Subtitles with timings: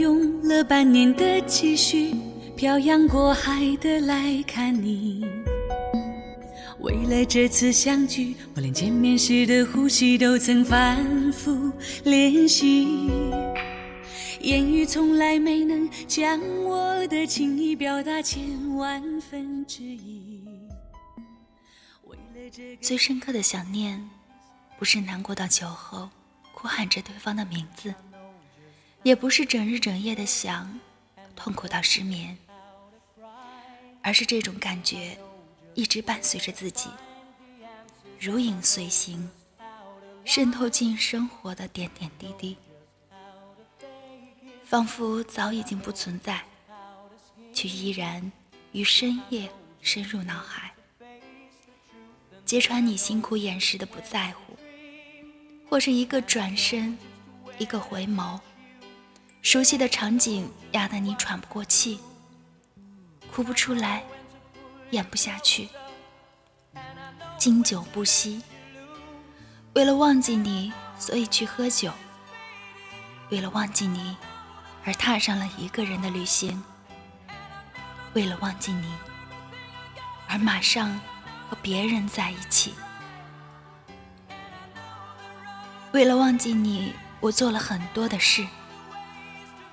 [0.00, 2.14] 用了半年的积蓄，
[2.56, 5.22] 漂洋过海的来看你。
[6.78, 11.70] 为了这次相聚，我连见面时的呼吸都曾反复
[12.04, 13.10] 练习。
[14.40, 20.42] 言语从来没能将我的情意表达千万分之一。
[22.04, 24.02] 为了这最深刻的想念，
[24.78, 26.08] 不是难过到酒后
[26.54, 27.94] 哭喊着对方的名字，
[29.02, 30.78] 也不是整日整夜的想，
[31.34, 32.36] 痛苦到失眠，
[34.02, 35.16] 而是这种感觉
[35.74, 36.90] 一直伴随着自己，
[38.18, 39.30] 如影随形，
[40.24, 42.56] 渗透进生活的点点滴滴。
[44.64, 46.44] 仿佛早已经不存在，
[47.54, 48.30] 却依然
[48.72, 50.72] 于深夜深入脑海，
[52.44, 54.54] 揭穿你辛苦掩饰的不在乎，
[55.68, 56.96] 或是一个转身，
[57.58, 58.38] 一个回眸，
[59.42, 62.00] 熟悉的场景压得你喘不过气，
[63.32, 64.02] 哭不出来，
[64.90, 65.68] 咽不下去，
[67.38, 68.42] 经久不息。
[69.74, 71.90] 为了忘记你，所以去喝酒；
[73.30, 74.16] 为了忘记你。
[74.82, 76.64] 而踏上了一个人的旅行，
[78.14, 78.90] 为了忘记你，
[80.26, 80.98] 而马上
[81.50, 82.72] 和别人在一起。
[85.92, 88.46] 为了忘记你，我做了很多的事，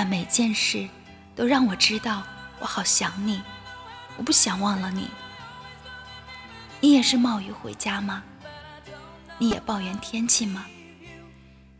[0.00, 0.88] 但每件事
[1.34, 2.22] 都让我知道
[2.60, 3.42] 我好想你，
[4.16, 5.10] 我不想忘了你。
[6.80, 8.22] 你也是冒雨回家吗？
[9.38, 10.64] 你也抱怨天气吗？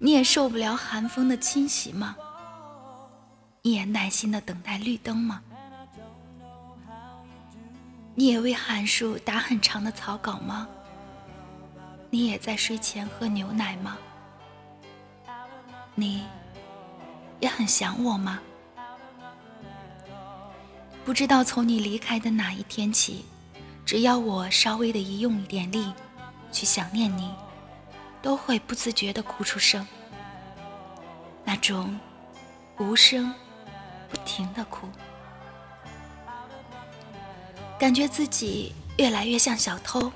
[0.00, 2.16] 你也受不了寒风的侵袭吗？
[3.62, 5.41] 你也耐心的等待绿灯吗？
[8.16, 10.67] 你也为函数打很长的草稿吗？
[12.11, 13.96] 你也在睡前喝牛奶吗？
[15.95, 16.24] 你
[17.40, 18.40] 也很想我吗？
[21.04, 23.24] 不知道从你离开的哪一天起，
[23.84, 25.92] 只要我稍微的一用一点力
[26.52, 27.34] 去想念你，
[28.20, 29.86] 都会不自觉的哭出声。
[31.44, 31.98] 那种
[32.78, 33.34] 无声。
[34.10, 34.88] 不停的哭，
[37.78, 40.10] 感觉自己越来越像小偷，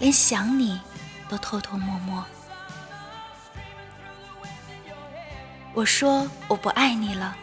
[0.00, 0.80] 连想你
[1.28, 2.26] 都偷偷摸摸。
[5.76, 7.36] 我说我不爱你了，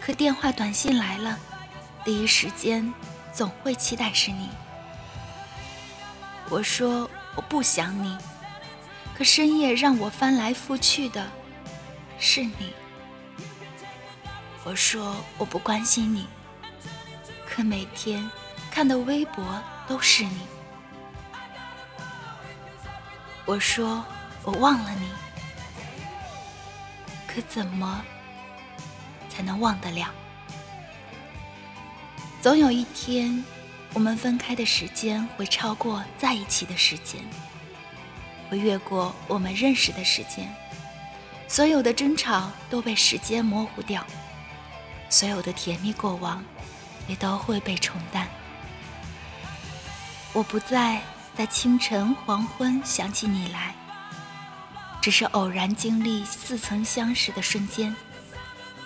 [0.00, 1.38] 可电话短信来了，
[2.02, 2.90] 第一时间
[3.30, 4.48] 总会期待是你。
[6.48, 8.16] 我说我不想你，
[9.14, 11.30] 可深夜让我翻来覆去的
[12.18, 12.72] 是你。
[14.64, 16.26] 我说我不关心你，
[17.46, 18.30] 可每天
[18.70, 20.40] 看的微博都是你。
[23.44, 24.02] 我说
[24.42, 25.10] 我忘了你，
[27.36, 28.02] 可怎么
[29.28, 30.08] 才能忘得了？
[32.40, 33.44] 总有一天，
[33.92, 37.20] 我们分开的时间会超过在一起的时间，
[38.48, 40.50] 会越过我们认识的时间，
[41.46, 44.02] 所有的争吵都被时间模糊掉。
[45.10, 46.42] 所有的甜蜜过往，
[47.06, 48.26] 也都会被冲淡。
[50.32, 51.02] 我不再
[51.36, 53.74] 在清晨黄昏想起你来，
[55.06, 57.94] 只是偶然经历似曾相识的瞬间，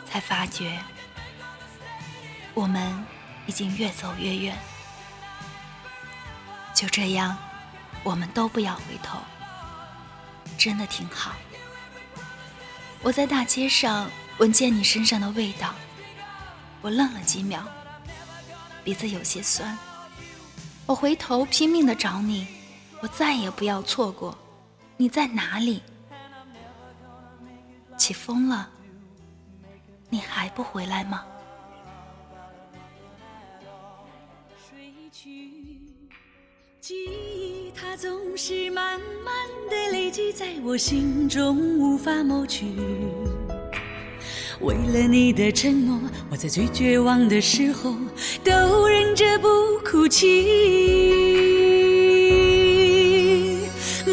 [0.07, 0.79] 才发觉
[2.53, 2.93] 我们
[3.47, 4.55] 已经越走越远。
[6.75, 7.35] 就这样，
[8.03, 9.19] 我们都不要回头，
[10.59, 11.33] 真的挺好。
[13.01, 15.75] 我在大街上闻见你身上的味道。
[16.83, 17.67] 我愣了几秒，
[18.85, 19.75] 鼻子有些酸。
[20.85, 22.47] 我回头拼命的找你，
[23.01, 24.37] 我再也不要错过。
[24.99, 25.83] 你在哪里？
[28.00, 28.66] 起风了，
[30.09, 31.22] 你还不回来吗？
[34.57, 35.78] 睡去，
[36.80, 39.34] 记忆它总是慢慢
[39.69, 42.69] 的累积在我心中，无法抹去。
[44.63, 47.95] 为了你的承诺，我在最绝望的时候
[48.42, 49.48] 都忍着不
[49.84, 50.48] 哭泣。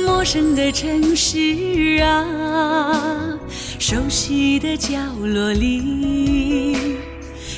[0.05, 3.26] 陌生的城市啊，
[3.89, 6.97] 熟悉的角落里。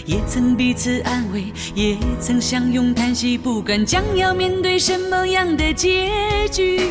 [0.05, 6.11] 也曾彼此安慰，也曾相拥叹息，不管将要面对什么样的结
[6.51, 6.81] 局，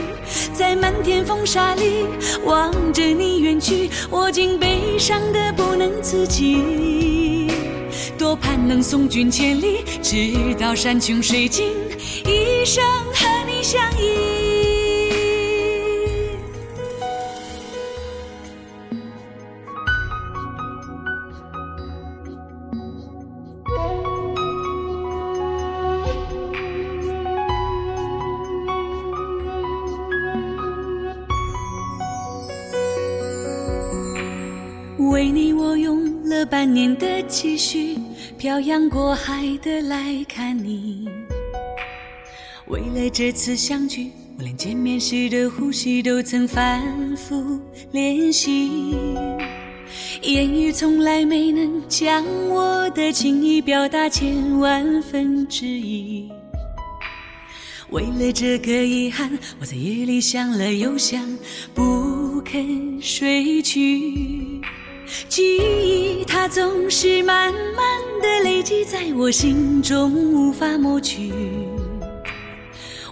[0.53, 2.05] 在漫天风沙里
[2.45, 7.47] 望着你远去，我竟悲伤的不能自己。
[8.19, 11.69] 多盼能送君千里，直到山穷水尽，
[12.27, 14.18] 一生和你相依。
[35.09, 37.97] 为你，我用了半年的积蓄，
[38.37, 41.09] 漂洋过海的来看你。
[42.67, 46.83] 为了这次相聚，我连见面时的呼吸都曾反
[47.17, 47.59] 复
[47.93, 48.95] 练习。
[50.23, 56.29] 言语从来没能将我的情意表达千万分之一。
[57.91, 61.27] 为了这个遗憾，我在夜里想了又想，
[61.73, 64.38] 不肯睡去。
[65.29, 67.85] 记忆它总是慢慢
[68.23, 71.33] 的累积在我心中，无法抹去。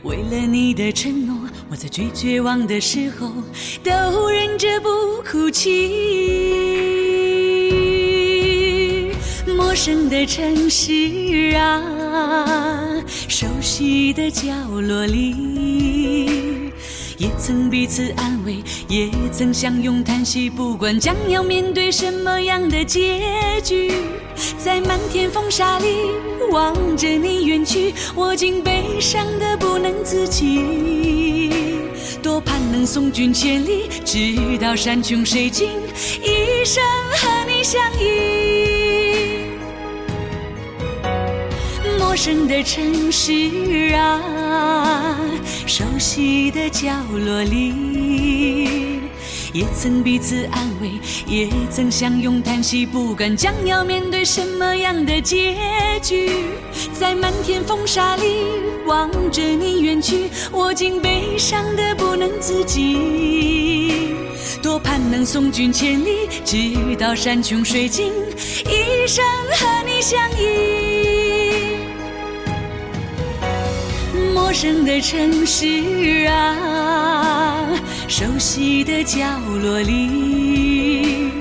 [0.02, 1.36] 为了你的承诺，
[1.70, 3.32] 我在最绝望的时候
[3.82, 4.88] 都忍着不
[5.28, 5.90] 哭泣。
[9.46, 16.05] 陌生的城市啊，熟悉的角落里。
[17.18, 23.22] 也曾彼此安慰，也曾相拥叹息，不管将要面对什么样的结
[23.64, 23.92] 局，
[24.58, 26.10] 在漫天风沙里
[26.50, 31.50] 望着你远去，我竟悲伤的不能自己。
[32.22, 35.70] 多盼能送君千里，直到山穷水尽，
[36.22, 36.82] 一生
[37.12, 38.35] 和你相依。
[42.16, 43.30] 陌生的城市
[43.94, 45.18] 啊。
[45.66, 49.02] 熟悉的角落里，
[49.52, 50.92] 也曾彼此安慰，
[51.26, 52.86] 也曾相拥叹息。
[52.86, 55.56] 不管将要面对什么样的结
[56.02, 56.30] 局，
[56.98, 58.46] 在漫天风沙里
[58.86, 64.16] 望着你远去，我竟悲伤的不能自己。
[64.62, 68.10] 多盼能送君千里，直到山穷水尽，
[68.64, 69.22] 一生
[69.52, 70.75] 和你相依。
[74.46, 75.66] 陌生的城市
[76.28, 77.66] 啊，
[78.06, 79.18] 熟悉的角
[79.60, 81.32] 落里，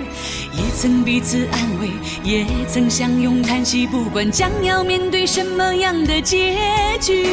[0.52, 1.92] 也曾彼此安慰，
[2.24, 3.86] 也曾相拥叹息。
[3.86, 6.58] 不管将要面对什么样的结
[7.00, 7.28] 局，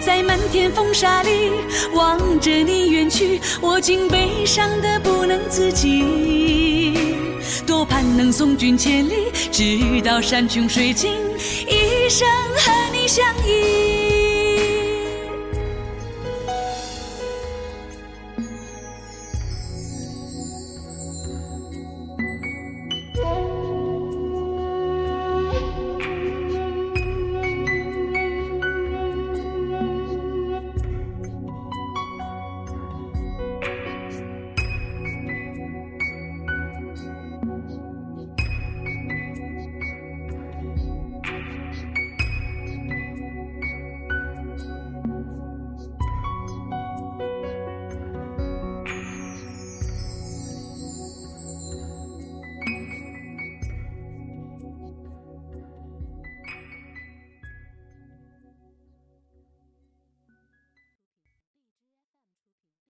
[0.00, 1.52] 在漫天风沙里
[1.94, 6.98] 望着你远去，我竟悲伤的不能自己。
[7.64, 11.12] 多盼能送君千里，直到山穷水尽，
[11.68, 12.26] 一生
[12.56, 13.73] 和你相依。